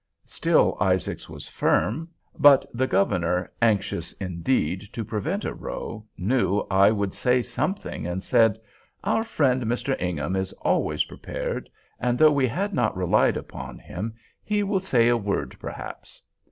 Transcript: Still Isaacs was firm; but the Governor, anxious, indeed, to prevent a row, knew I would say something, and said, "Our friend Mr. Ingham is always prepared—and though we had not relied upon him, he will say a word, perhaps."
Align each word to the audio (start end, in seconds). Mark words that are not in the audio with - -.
Still 0.25 0.77
Isaacs 0.81 1.29
was 1.29 1.47
firm; 1.47 2.09
but 2.35 2.65
the 2.73 2.87
Governor, 2.87 3.51
anxious, 3.61 4.13
indeed, 4.13 4.81
to 4.93 5.05
prevent 5.05 5.45
a 5.45 5.53
row, 5.53 6.03
knew 6.17 6.65
I 6.71 6.89
would 6.89 7.13
say 7.13 7.43
something, 7.43 8.07
and 8.07 8.23
said, 8.23 8.57
"Our 9.03 9.23
friend 9.23 9.61
Mr. 9.65 9.95
Ingham 10.01 10.35
is 10.35 10.53
always 10.53 11.03
prepared—and 11.05 12.17
though 12.17 12.31
we 12.31 12.47
had 12.47 12.73
not 12.73 12.97
relied 12.97 13.37
upon 13.37 13.77
him, 13.77 14.15
he 14.43 14.63
will 14.63 14.79
say 14.79 15.07
a 15.07 15.15
word, 15.15 15.55
perhaps." 15.59 16.23